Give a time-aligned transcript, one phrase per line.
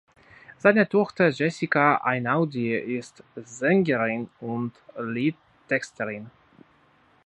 [0.57, 6.31] Seine Tochter Jessica Einaudi ist Sängerin und Liedtexterin.